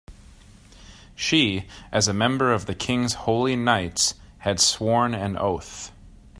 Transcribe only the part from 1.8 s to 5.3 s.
as a member of the king's holy knights, had sworn